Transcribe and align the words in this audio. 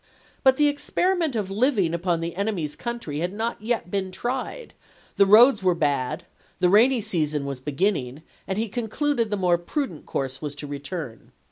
But 0.43 0.57
the 0.57 0.67
experiment 0.67 1.35
of 1.35 1.51
living 1.51 1.93
upon 1.93 2.21
the 2.21 2.35
enemy's 2.35 2.75
country 2.75 3.19
had 3.19 3.31
not 3.31 3.61
yet 3.61 3.91
been 3.91 4.11
tried; 4.11 4.73
the 5.15 5.27
roads 5.27 5.61
were 5.61 5.75
bad; 5.75 6.25
the 6.59 6.69
rainy 6.69 7.01
season 7.01 7.45
was 7.45 7.59
beginning, 7.59 8.23
and 8.47 8.57
he 8.57 8.67
con 8.67 8.87
cluded 8.87 9.29
the 9.29 9.37
more 9.37 9.59
prudent 9.59 10.07
course 10.07 10.41
was 10.41 10.55
to 10.55 10.65
return. 10.65 11.33